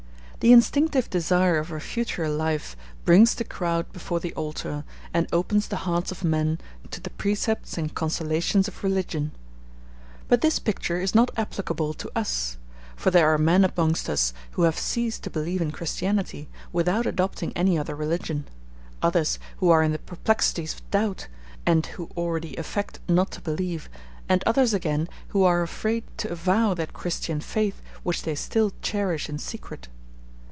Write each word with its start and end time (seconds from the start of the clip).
The 0.43 0.51
instinctive 0.53 1.07
desire 1.07 1.59
of 1.59 1.71
a 1.71 1.79
future 1.79 2.27
life 2.27 2.75
brings 3.05 3.35
the 3.35 3.43
crowd 3.43 3.85
about 3.95 4.23
the 4.23 4.33
altar, 4.33 4.83
and 5.13 5.27
opens 5.31 5.67
the 5.67 5.75
hearts 5.85 6.11
of 6.11 6.23
men 6.23 6.57
to 6.89 6.99
the 6.99 7.11
precepts 7.11 7.77
and 7.77 7.93
consolations 7.93 8.67
of 8.67 8.83
religion. 8.83 9.33
But 10.27 10.41
this 10.41 10.57
picture 10.57 10.99
is 10.99 11.13
not 11.13 11.29
applicable 11.37 11.93
to 11.93 12.09
us: 12.15 12.57
for 12.95 13.11
there 13.11 13.31
are 13.31 13.37
men 13.37 13.63
amongst 13.63 14.09
us 14.09 14.33
who 14.53 14.63
have 14.63 14.79
ceased 14.79 15.21
to 15.25 15.29
believe 15.29 15.61
in 15.61 15.69
Christianity, 15.69 16.49
without 16.73 17.05
adopting 17.05 17.53
any 17.55 17.77
other 17.77 17.95
religion; 17.95 18.47
others 19.03 19.37
who 19.57 19.69
are 19.69 19.83
in 19.83 19.91
the 19.91 19.99
perplexities 19.99 20.73
of 20.73 20.89
doubt, 20.89 21.27
and 21.67 21.85
who 21.85 22.09
already 22.17 22.55
affect 22.55 22.99
not 23.07 23.29
to 23.29 23.41
believe; 23.41 23.91
and 24.27 24.41
others, 24.47 24.73
again, 24.73 25.07
who 25.27 25.43
are 25.43 25.61
afraid 25.61 26.03
to 26.17 26.31
avow 26.31 26.73
that 26.73 26.93
Christian 26.93 27.41
faith 27.41 27.79
which 28.01 28.23
they 28.23 28.33
still 28.33 28.73
cherish 28.81 29.29
in 29.29 29.37
secret. 29.37 29.87